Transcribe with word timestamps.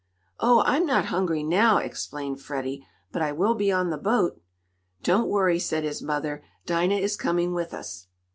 "Oh, 0.39 0.63
I'm 0.65 0.87
not 0.87 1.05
hungry 1.13 1.43
now," 1.43 1.77
explained 1.77 2.41
Freddie, 2.41 2.83
"but 3.11 3.21
I 3.21 3.31
will 3.33 3.53
be 3.53 3.71
on 3.71 3.91
the 3.91 3.99
boat." 3.99 4.41
"Don't 5.03 5.29
worry," 5.29 5.59
said 5.59 5.83
his 5.83 6.01
mother. 6.01 6.41
"Dinah 6.65 6.95
is 6.95 7.15
coming 7.15 7.53
with 7.53 7.71
us." 7.71 8.07